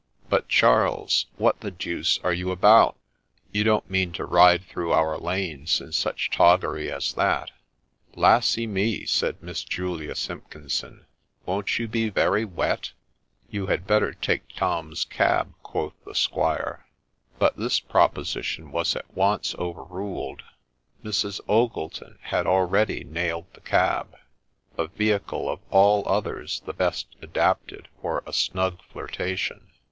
'But, 0.31 0.49
Charles, 0.49 1.27
what 1.37 1.59
the 1.59 1.69
deuce 1.69 2.19
are 2.23 2.33
you 2.33 2.49
about? 2.49 2.97
you 3.51 3.63
don't 3.63 3.87
mean 3.87 4.11
to 4.13 4.25
ride 4.25 4.63
through 4.63 4.91
our 4.91 5.15
lanes 5.15 5.79
in 5.79 5.91
such 5.91 6.31
toggery 6.31 6.91
as 6.91 7.13
that?'' 7.13 7.51
Lassy 8.15 8.65
me 8.65 9.03
I' 9.03 9.05
said 9.05 9.43
Miss 9.43 9.63
Julia 9.63 10.15
Simpkinson,' 10.15 11.05
won't 11.45 11.77
you 11.77 11.87
be 11.87 12.09
very 12.09 12.45
wet 12.45 12.81
T 12.81 12.89
''You 13.51 13.67
had 13.67 13.85
better 13.85 14.11
take 14.11 14.49
Tom's 14.55 15.05
cab,' 15.05 15.53
quoth 15.61 15.93
the 16.03 16.15
squire, 16.15 16.87
But 17.37 17.57
this 17.57 17.79
proposition 17.79 18.71
was 18.71 18.95
at 18.95 19.13
once 19.15 19.53
overruled; 19.59 20.41
Mrs. 21.03 21.39
Ogleton 21.47 22.17
had 22.23 22.47
already 22.47 23.03
nailed 23.03 23.53
the 23.53 23.61
cab, 23.61 24.17
a 24.79 24.87
vehicle 24.87 25.47
of 25.47 25.59
all 25.69 26.01
others 26.09 26.61
the 26.65 26.73
best 26.73 27.05
adapted 27.21 27.87
for 28.01 28.23
a 28.25 28.33
snug 28.33 28.81
flirtation. 28.91 29.67